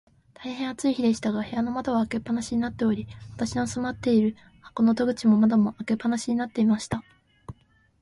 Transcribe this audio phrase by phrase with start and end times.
[0.33, 7.03] 大へん暑い日でしたが、部屋の窓は開け放しになっており、私の住まっている箱の戸口も窓も、開け放しになっていました。